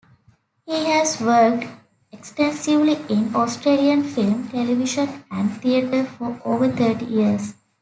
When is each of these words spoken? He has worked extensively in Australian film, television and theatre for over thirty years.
He 0.65 0.85
has 0.85 1.21
worked 1.21 1.67
extensively 2.11 2.95
in 3.07 3.35
Australian 3.35 4.01
film, 4.03 4.47
television 4.49 5.07
and 5.29 5.51
theatre 5.61 6.05
for 6.05 6.41
over 6.43 6.71
thirty 6.71 7.05
years. 7.05 7.53